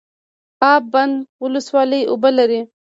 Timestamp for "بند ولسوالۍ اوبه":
0.93-2.29